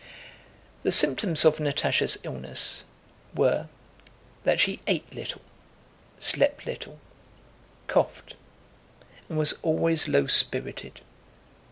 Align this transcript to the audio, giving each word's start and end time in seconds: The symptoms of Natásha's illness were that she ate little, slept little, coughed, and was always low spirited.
The 0.81 0.91
symptoms 0.91 1.45
of 1.45 1.57
Natásha's 1.57 2.17
illness 2.23 2.85
were 3.35 3.69
that 4.45 4.59
she 4.59 4.79
ate 4.87 5.13
little, 5.13 5.41
slept 6.19 6.65
little, 6.65 6.97
coughed, 7.85 8.33
and 9.29 9.37
was 9.37 9.53
always 9.61 10.07
low 10.07 10.25
spirited. 10.25 11.01